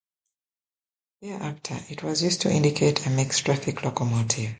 [1.21, 4.49] Thereafter, it was used to indicate a mixed traffic locomotive.